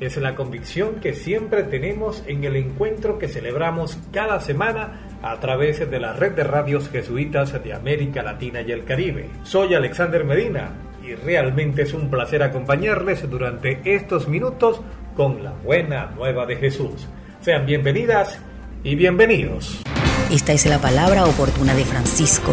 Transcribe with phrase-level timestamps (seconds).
[0.00, 5.90] es la convicción que siempre tenemos en el encuentro que celebramos cada semana a través
[5.90, 9.30] de la red de radios jesuitas de América Latina y el Caribe.
[9.42, 14.80] Soy Alexander Medina y realmente es un placer acompañarles durante estos minutos
[15.16, 17.06] con la buena nueva de Jesús.
[17.40, 18.38] Sean bienvenidas
[18.82, 19.82] y bienvenidos.
[20.30, 22.52] Esta es la palabra oportuna de Francisco.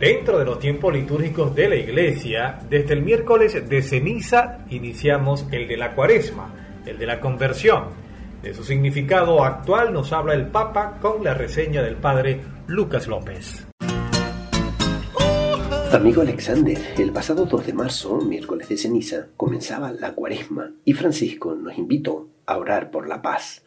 [0.00, 5.68] Dentro de los tiempos litúrgicos de la iglesia, desde el miércoles de ceniza iniciamos el
[5.68, 6.54] de la cuaresma,
[6.86, 7.88] el de la conversión.
[8.42, 13.66] De su significado actual nos habla el Papa con la reseña del padre Lucas López.
[15.92, 21.54] Amigo Alexander, el pasado 2 de marzo, miércoles de ceniza, comenzaba la cuaresma y Francisco
[21.54, 23.66] nos invitó a orar por la paz.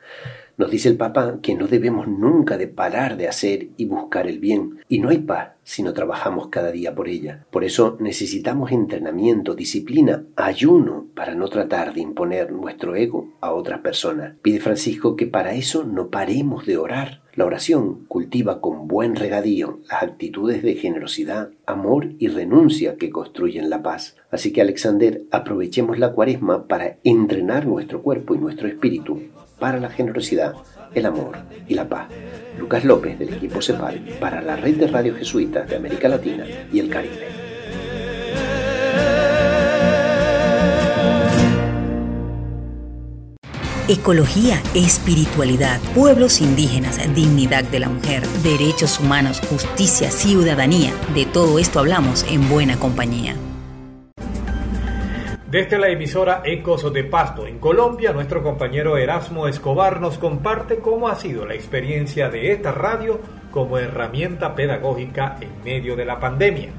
[0.63, 4.39] Nos dice el Papa que no debemos nunca de parar de hacer y buscar el
[4.39, 7.45] bien, y no hay paz si no trabajamos cada día por ella.
[7.51, 13.81] Por eso necesitamos entrenamiento, disciplina, ayuno, para no tratar de imponer nuestro ego a otras
[13.81, 14.35] personas.
[14.41, 17.22] Pide Francisco que para eso no paremos de orar.
[17.35, 23.71] La oración cultiva con buen regadío las actitudes de generosidad, amor y renuncia que construyen
[23.71, 24.17] la paz.
[24.29, 29.19] Así que Alexander, aprovechemos la cuaresma para entrenar nuestro cuerpo y nuestro espíritu
[29.57, 30.53] para la generosidad,
[30.93, 32.09] el amor y la paz.
[32.59, 36.77] Lucas López del equipo CEPAL para la red de radio jesuitas de América Latina y
[36.77, 37.42] el Caribe.
[43.89, 50.93] Ecología, espiritualidad, pueblos indígenas, dignidad de la mujer, derechos humanos, justicia, ciudadanía.
[51.13, 53.35] De todo esto hablamos en buena compañía.
[55.51, 61.09] Desde la emisora Ecos de Pasto en Colombia, nuestro compañero Erasmo Escobar nos comparte cómo
[61.09, 63.19] ha sido la experiencia de esta radio
[63.51, 66.69] como herramienta pedagógica en medio de la pandemia.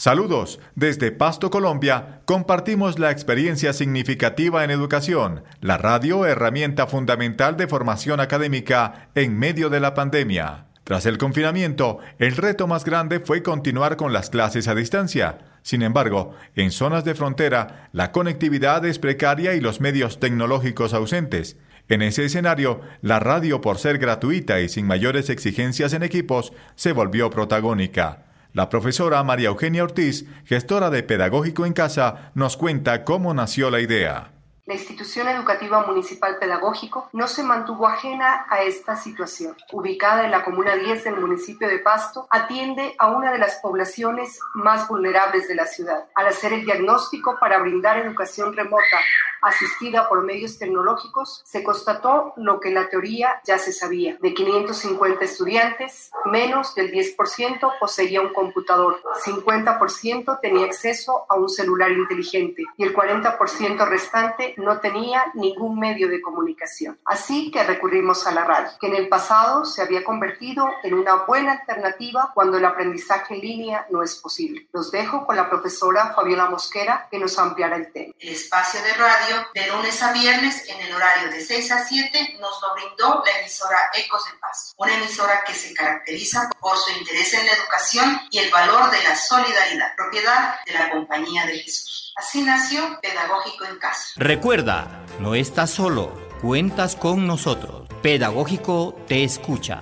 [0.00, 7.66] Saludos, desde Pasto, Colombia, compartimos la experiencia significativa en educación, la radio herramienta fundamental de
[7.66, 10.68] formación académica en medio de la pandemia.
[10.84, 15.40] Tras el confinamiento, el reto más grande fue continuar con las clases a distancia.
[15.60, 21.58] Sin embargo, en zonas de frontera, la conectividad es precaria y los medios tecnológicos ausentes.
[21.90, 26.92] En ese escenario, la radio, por ser gratuita y sin mayores exigencias en equipos, se
[26.92, 28.29] volvió protagónica.
[28.52, 33.80] La profesora María Eugenia Ortiz, gestora de Pedagógico en Casa, nos cuenta cómo nació la
[33.80, 34.32] idea.
[34.70, 39.56] La institución educativa municipal pedagógico no se mantuvo ajena a esta situación.
[39.72, 44.38] Ubicada en la comuna 10 del municipio de Pasto, atiende a una de las poblaciones
[44.54, 46.04] más vulnerables de la ciudad.
[46.14, 49.00] Al hacer el diagnóstico para brindar educación remota
[49.42, 54.16] asistida por medios tecnológicos, se constató lo que la teoría ya se sabía.
[54.20, 61.90] De 550 estudiantes, menos del 10% poseía un computador, 50% tenía acceso a un celular
[61.90, 66.98] inteligente y el 40% restante no tenía ningún medio de comunicación.
[67.04, 71.24] Así que recurrimos a la radio, que en el pasado se había convertido en una
[71.24, 74.68] buena alternativa cuando el aprendizaje en línea no es posible.
[74.72, 78.14] Los dejo con la profesora Fabiola Mosquera que nos ampliará el tema.
[78.18, 82.38] El espacio de radio de lunes a viernes en el horario de 6 a 7
[82.40, 86.98] nos lo brindó la emisora Ecos de Paz, una emisora que se caracteriza por su
[86.98, 91.58] interés en la educación y el valor de la solidaridad, propiedad de la Compañía de
[91.58, 92.09] Jesús.
[92.20, 94.12] Así nació Pedagógico en Casa.
[94.16, 97.88] Recuerda, no estás solo, cuentas con nosotros.
[98.02, 99.80] Pedagógico te escucha.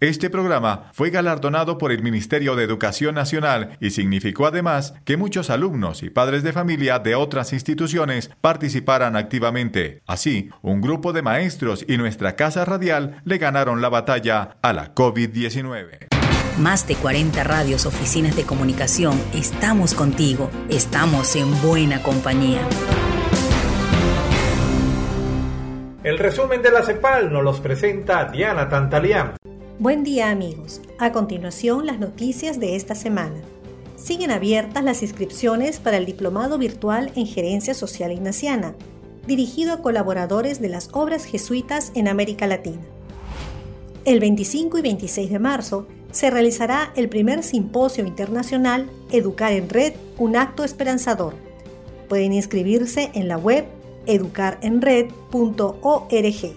[0.00, 5.50] Este programa fue galardonado por el Ministerio de Educación Nacional y significó además que muchos
[5.50, 10.00] alumnos y padres de familia de otras instituciones participaran activamente.
[10.06, 14.94] Así, un grupo de maestros y nuestra casa radial le ganaron la batalla a la
[14.94, 16.09] COVID-19.
[16.60, 22.60] Más de 40 radios, oficinas de comunicación, estamos contigo, estamos en buena compañía.
[26.04, 29.36] El resumen de la CEPAL nos los presenta Diana Tantalián.
[29.78, 30.82] Buen día amigos.
[30.98, 33.40] A continuación las noticias de esta semana.
[33.96, 38.74] Siguen abiertas las inscripciones para el Diplomado Virtual en Gerencia Social Ignaciana,
[39.26, 42.82] dirigido a colaboradores de las obras jesuitas en América Latina.
[44.04, 49.94] El 25 y 26 de marzo se realizará el primer simposio internacional Educar en Red,
[50.18, 51.34] un acto esperanzador,
[52.08, 53.66] Pueden inscribirse en la web
[54.06, 56.56] educarenred.org.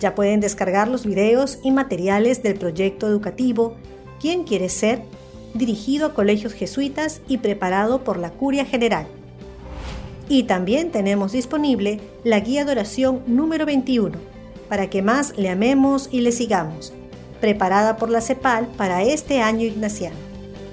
[0.00, 3.76] Ya pueden descargar los videos y materiales del proyecto educativo
[4.20, 5.02] ¿Quién quiere ser?
[5.54, 9.06] dirigido a colegios jesuitas y preparado por la Curia General.
[10.28, 14.16] Y también tenemos disponible la guía de oración número 21,
[14.68, 16.94] para que más le amemos y le sigamos,
[17.42, 20.14] preparada por la CEPAL para este año ignaciano.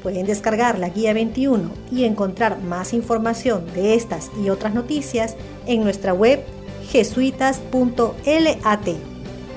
[0.03, 5.35] Pueden descargar la guía 21 y encontrar más información de estas y otras noticias
[5.65, 6.39] en nuestra web
[6.89, 8.87] jesuitas.lat.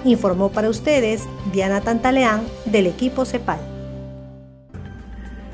[0.04, 3.60] Informó para ustedes Diana Tantaleán del equipo CEPAL.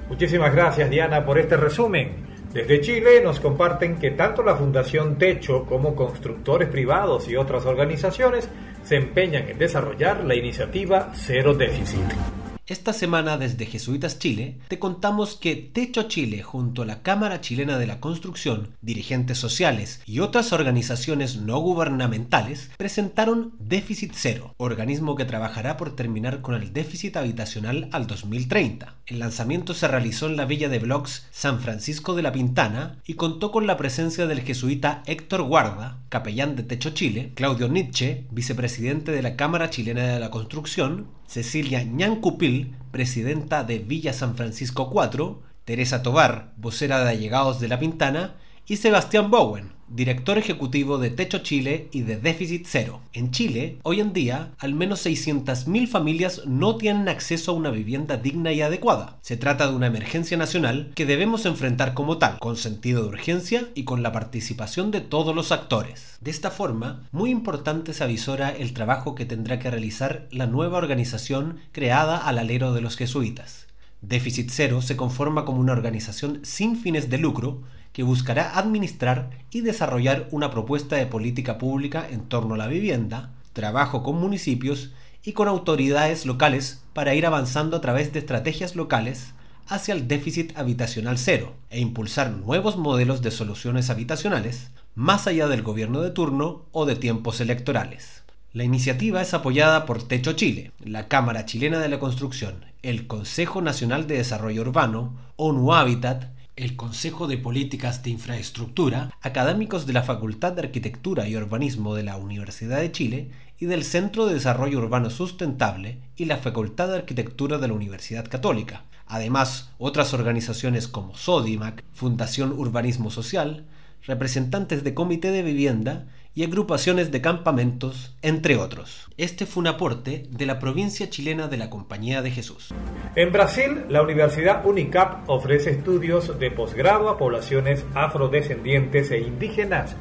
[0.09, 2.29] Muchísimas gracias Diana por este resumen.
[2.55, 8.49] Desde Chile nos comparten que tanto la Fundación Techo como constructores privados y otras organizaciones
[8.83, 12.38] se empeñan en desarrollar la iniciativa Cero Déficit.
[12.69, 17.79] Esta semana desde Jesuitas Chile te contamos que Techo Chile junto a la Cámara Chilena
[17.79, 25.25] de la Construcción, dirigentes sociales y otras organizaciones no gubernamentales presentaron Déficit Cero, organismo que
[25.25, 28.97] trabajará por terminar con el déficit habitacional al 2030.
[29.07, 33.15] El lanzamiento se realizó en la villa de Blogs San Francisco de la Pintana y
[33.15, 39.11] contó con la presencia del jesuita Héctor Guarda, capellán de Techo Chile, Claudio Nietzsche, vicepresidente
[39.11, 45.43] de la Cámara Chilena de la Construcción, Cecilia Ñancupil, presidenta de Villa San Francisco 4,
[45.67, 48.37] Teresa Tobar, vocera de Allegados de la Pintana,
[48.67, 53.01] y Sebastián Bowen, director ejecutivo de Techo Chile y de Déficit Cero.
[53.13, 58.17] En Chile, hoy en día, al menos 600.000 familias no tienen acceso a una vivienda
[58.17, 59.19] digna y adecuada.
[59.23, 63.69] Se trata de una emergencia nacional que debemos enfrentar como tal, con sentido de urgencia
[63.75, 66.19] y con la participación de todos los actores.
[66.21, 70.79] De esta forma, muy importante se avisora el trabajo que tendrá que realizar la nueva
[70.79, 73.69] organización creada al alero de los jesuitas.
[74.01, 77.63] Déficit Cero se conforma como una organización sin fines de lucro
[77.99, 83.33] que buscará administrar y desarrollar una propuesta de política pública en torno a la vivienda,
[83.53, 84.93] trabajo con municipios
[85.25, 89.35] y con autoridades locales para ir avanzando a través de estrategias locales
[89.67, 95.63] hacia el déficit habitacional cero e impulsar nuevos modelos de soluciones habitacionales más allá del
[95.63, 98.23] gobierno de turno o de tiempos electorales.
[98.53, 103.61] La iniciativa es apoyada por Techo Chile, la Cámara Chilena de la Construcción, el Consejo
[103.61, 110.03] Nacional de Desarrollo Urbano, ONU Habitat el Consejo de Políticas de Infraestructura, académicos de la
[110.03, 114.79] Facultad de Arquitectura y Urbanismo de la Universidad de Chile y del Centro de Desarrollo
[114.79, 118.83] Urbano Sustentable y la Facultad de Arquitectura de la Universidad Católica.
[119.07, 123.65] Además, otras organizaciones como SODIMAC, Fundación Urbanismo Social,
[124.05, 129.09] representantes de Comité de Vivienda y agrupaciones de campamentos, entre otros.
[129.17, 132.73] Este fue un aporte de la provincia chilena de la Compañía de Jesús.
[133.17, 139.97] En Brasil, la Universidad UNICAP ofrece estudios de posgrado a poblaciones afrodescendientes e indígenas.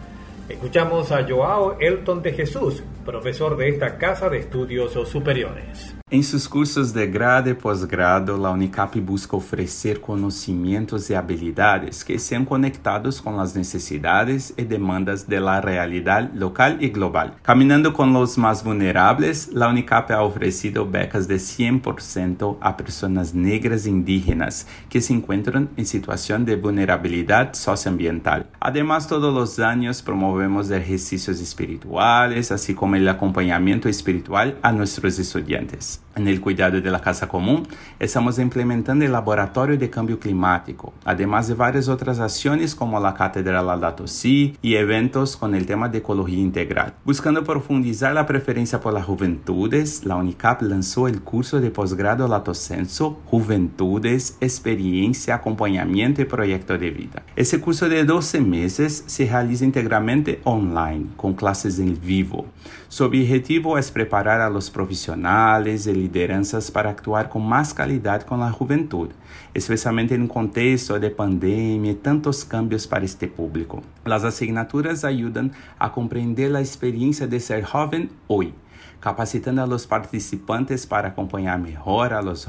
[0.47, 5.96] Escuchamos a Joao Elton de Jesús, profesor de esta Casa de Estudios Superiores.
[6.09, 12.17] Em seus cursos de grado e pós-grado, a Unicap busca oferecer conhecimentos e habilidades que
[12.17, 17.31] sejam conectados com as necessidades e demandas da realidade local e global.
[17.43, 23.85] Caminhando com os mais vulneráveis, a Unicap ha oferecido becas de 100% a pessoas negras
[23.85, 28.45] e indígenas que se encontram em situação de vulnerabilidade socioambiental.
[28.61, 35.96] Además, todos os anos promovemos exercícios espirituais, assim como o acompanhamento espiritual a nossos estudiantes.
[36.17, 37.67] En el cuidado de la casa común,
[37.99, 43.61] estamos implementando el laboratorio de cambio climático, además de varias otras acciones como la Cátedra
[43.61, 46.95] Laudato Si y eventos con el tema de ecología integral.
[47.05, 52.55] Buscando profundizar la preferencia por las juventudes, la UNICAP lanzó el curso de posgrado Lato
[52.55, 57.21] Senso Juventudes, Experiencia, Acompañamiento y Proyecto de Vida.
[57.35, 62.47] Ese curso de 12 meses se realiza integralmente online, con clases en vivo.
[62.89, 68.35] Su objetivo es preparar a los profesionales y lideranças para actuar com mais qualidade com
[68.43, 69.15] a juventude,
[69.55, 73.81] especialmente um contexto de pandemia e tantos cambios para este público.
[74.05, 78.53] As asignaturas ajudam a compreender a experiência de ser jovem hoje
[78.99, 82.47] capacitando a los participantes para acompanhar melhor a los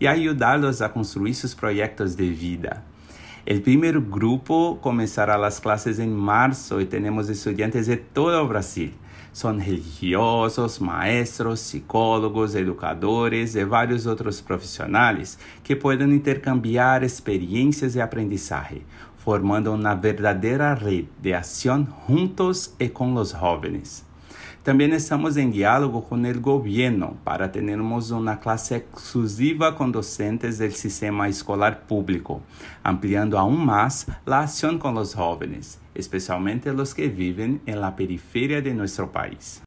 [0.00, 2.82] e ajudá-los a construir seus projetos de vida.
[3.48, 8.92] O primeiro grupo começará as classes em março e temos estudantes de todo o Brasil.
[9.32, 18.84] São religiosos, maestros, psicólogos, educadores e vários outros profissionais que podem intercambiar experiências e aprendizagem,
[19.16, 24.11] formando uma verdadeira rede de ação juntos e com os jovens.
[24.62, 30.72] También estamos en diálogo con el gobierno para tenermos una clase exclusiva con docentes del
[30.74, 32.42] sistema escolar público,
[32.84, 38.62] ampliando aún más la acción con los jóvenes, especialmente los que viven en la periferia
[38.62, 39.64] de nuestro país.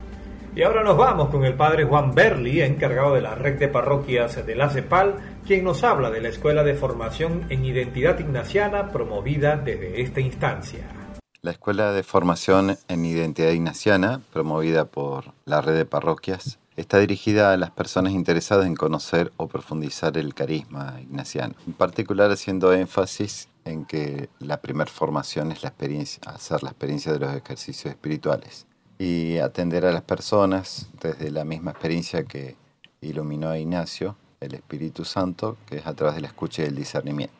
[0.56, 4.46] Y ahora nos vamos con el padre Juan Berli, encargado de la red de parroquias
[4.46, 9.58] de la CEPAL, quien nos habla de la Escuela de Formación en Identidad Ignaciana promovida
[9.58, 11.05] desde esta instancia.
[11.46, 17.54] La Escuela de Formación en Identidad Ignaciana, promovida por la red de parroquias, está dirigida
[17.54, 23.48] a las personas interesadas en conocer o profundizar el carisma ignaciano, en particular haciendo énfasis
[23.64, 28.66] en que la primera formación es la experiencia, hacer la experiencia de los ejercicios espirituales
[28.98, 32.56] y atender a las personas desde la misma experiencia que
[33.02, 36.76] iluminó a Ignacio, el Espíritu Santo, que es a través de la escucha y el
[36.76, 37.36] discernimiento.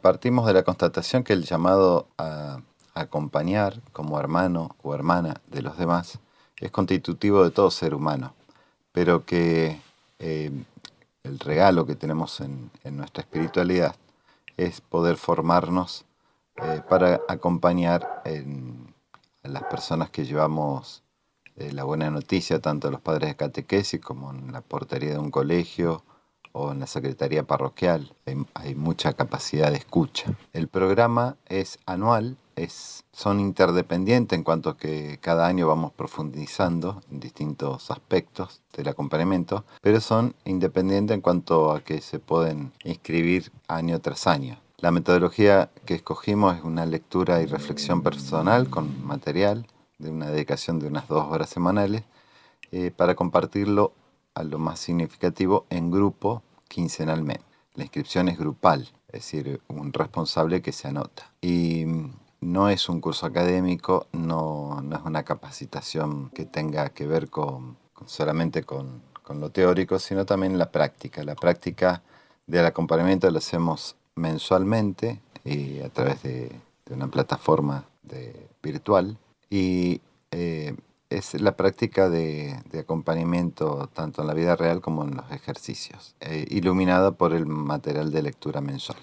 [0.00, 2.60] Partimos de la constatación que el llamado a
[2.96, 6.18] acompañar como hermano o hermana de los demás
[6.58, 8.34] es constitutivo de todo ser humano,
[8.92, 9.80] pero que
[10.18, 10.50] eh,
[11.22, 13.94] el regalo que tenemos en, nuestra espiritualidad
[14.56, 16.06] es poder formarnos
[16.56, 21.02] eh, para acompañar a las personas que llevamos
[21.56, 25.18] eh, la buena noticia, tanto a los padres de catequesis como en la portería de
[25.18, 26.02] un colegio
[26.52, 28.14] o en la secretaría parroquial.
[28.54, 30.32] hay mucha capacidad de escucha.
[30.54, 37.02] El programa es anual es, son interdependientes en cuanto a que cada año vamos profundizando
[37.10, 43.52] en distintos aspectos del acompañamiento, pero son independientes en cuanto a que se pueden inscribir
[43.68, 44.58] año tras año.
[44.78, 49.66] La metodología que escogimos es una lectura y reflexión personal con material
[49.98, 52.04] de una dedicación de unas dos horas semanales
[52.72, 53.92] eh, para compartirlo
[54.34, 57.44] a lo más significativo en grupo quincenalmente.
[57.74, 61.32] La inscripción es grupal, es decir, un responsable que se anota.
[61.40, 61.84] Y
[62.46, 67.76] no es un curso académico, no, es una capacitación que tenga que ver con,
[68.06, 71.24] solamente con, lo teórico, sino también la práctica.
[71.24, 72.02] La práctica
[72.46, 76.52] del acompañamiento la hacemos mensualmente y a través de,
[76.88, 77.84] una plataforma
[78.62, 79.18] virtual
[79.50, 80.00] y
[80.30, 80.76] eh,
[81.10, 86.46] es la práctica de, acompañamiento tanto en la vida real como en los ejercicios, eh,
[86.48, 88.98] iluminada por el material de lectura mensual.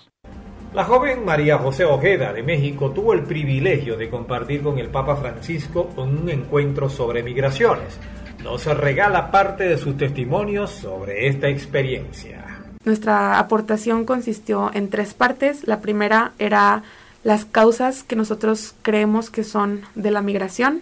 [0.73, 5.15] La joven María José Ojeda de México tuvo el privilegio de compartir con el Papa
[5.15, 7.99] Francisco un encuentro sobre migraciones.
[8.43, 12.43] Nos regala parte de sus testimonios sobre esta experiencia.
[12.85, 15.67] Nuestra aportación consistió en tres partes.
[15.67, 16.81] La primera era
[17.23, 20.81] las causas que nosotros creemos que son de la migración.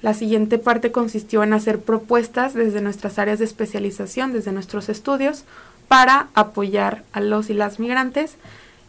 [0.00, 5.44] La siguiente parte consistió en hacer propuestas desde nuestras áreas de especialización, desde nuestros estudios,
[5.88, 8.38] para apoyar a los y las migrantes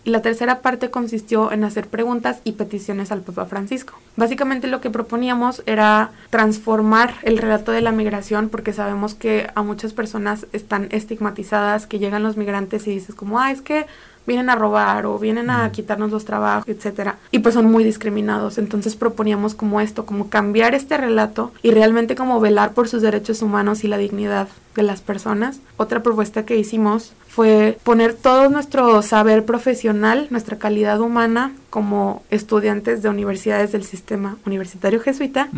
[0.03, 3.93] la tercera parte consistió en hacer preguntas y peticiones al Papa Francisco.
[4.15, 9.61] Básicamente lo que proponíamos era transformar el relato de la migración porque sabemos que a
[9.61, 13.85] muchas personas están estigmatizadas, que llegan los migrantes y dices como, ah, es que
[14.27, 17.17] vienen a robar o vienen a quitarnos los trabajos, etcétera.
[17.31, 18.57] Y pues son muy discriminados.
[18.57, 23.41] Entonces proponíamos como esto, como cambiar este relato y realmente como velar por sus derechos
[23.41, 25.59] humanos y la dignidad de las personas.
[25.77, 33.01] Otra propuesta que hicimos fue poner todo nuestro saber profesional, nuestra calidad humana como estudiantes
[33.01, 35.49] de universidades del sistema universitario jesuita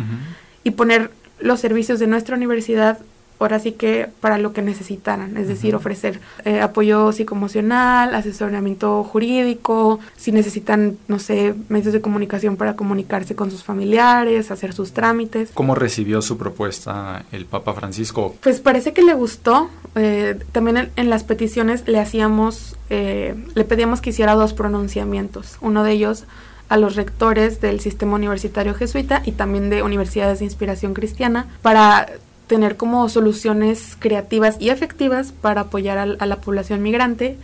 [0.62, 2.98] y poner los servicios de nuestra universidad
[3.38, 10.00] ahora sí que para lo que necesitaran, es decir, ofrecer eh, apoyo psicoemocional, asesoramiento jurídico,
[10.16, 15.50] si necesitan, no sé, medios de comunicación para comunicarse con sus familiares, hacer sus trámites.
[15.54, 18.34] ¿Cómo recibió su propuesta el Papa Francisco?
[18.42, 19.68] Pues parece que le gustó.
[19.96, 25.58] Eh, también en, las peticiones le hacíamos, eh, le pedíamos que hiciera dos pronunciamientos.
[25.60, 26.24] Uno de ellos
[26.68, 32.06] a los rectores del sistema universitario jesuita y también de universidades de inspiración cristiana para
[32.46, 37.36] tener como soluciones creativas y efectivas para apoyar a, la población migrante.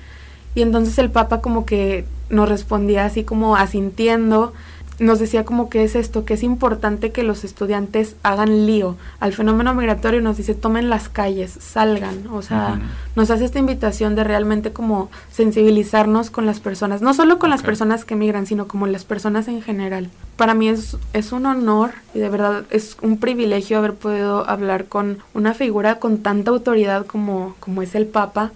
[0.55, 4.53] Y entonces el Papa como que nos respondía así como asintiendo,
[5.01, 9.33] nos decía como que es esto, que es importante que los estudiantes hagan lío al
[9.33, 12.79] fenómeno migratorio, nos dice tomen las calles, salgan, o sea,
[13.17, 17.63] nos hace esta invitación de realmente como sensibilizarnos con las personas, no solo con las
[17.63, 20.11] personas que migran, sino como las personas en general.
[20.37, 24.85] Para mí es, es un honor y de verdad es un privilegio haber podido hablar
[24.85, 28.53] con una figura con tanta autoridad como, como es el Papa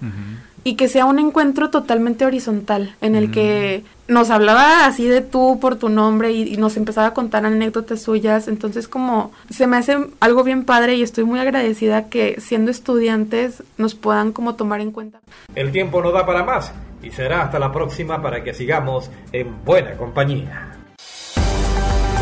[0.64, 4.12] y que sea un encuentro totalmente horizontal en el que mm.
[4.12, 8.48] nos hablaba así de tú por tu nombre y, nos empezaba a contar anécdotas suyas.
[8.48, 13.62] Entonces como se me hace algo bien padre y estoy muy agradecida que siendo estudiantes
[13.76, 15.20] nos puedan como tomar en cuenta.
[15.54, 19.64] El tiempo no da para más y será hasta la próxima para que sigamos en
[19.64, 20.73] buena compañía.